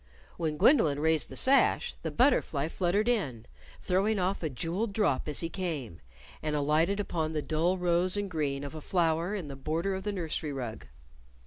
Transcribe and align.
When 0.35 0.57
Gwendolyn 0.57 0.99
raised 0.99 1.29
the 1.29 1.35
sash, 1.37 1.93
the 2.01 2.09
butterfly 2.09 2.69
fluttered 2.69 3.07
in, 3.07 3.45
throwing 3.83 4.17
off 4.17 4.41
a 4.41 4.49
jeweled 4.49 4.93
drop 4.93 5.27
as 5.27 5.41
he 5.41 5.47
came 5.47 6.01
and 6.41 6.55
alighted 6.55 6.99
upon 6.99 7.33
the 7.33 7.41
dull 7.43 7.77
rose 7.77 8.17
and 8.17 8.27
green 8.27 8.63
of 8.63 8.73
a 8.73 8.81
flower 8.81 9.35
in 9.35 9.47
the 9.47 9.55
border 9.55 9.93
of 9.93 10.01
the 10.01 10.11
nursery 10.11 10.51
rug. 10.51 10.87